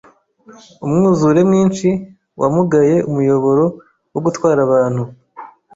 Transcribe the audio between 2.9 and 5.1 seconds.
umuyoboro wogutwara abantu.